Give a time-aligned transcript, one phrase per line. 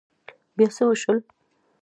[0.55, 1.17] بيا څه وشول؟